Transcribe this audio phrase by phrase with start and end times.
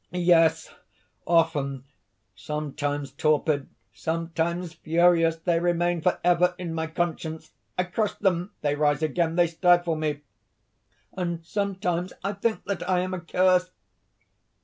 [0.09, 0.73] "Yes!...
[1.27, 1.83] often!
[2.33, 7.51] Sometimes torpid, sometimes furious they remain forever in my conscience.
[7.77, 10.21] I crush them; they rise again, they stifle me;
[11.13, 13.69] and sometimes I think that I am accursed."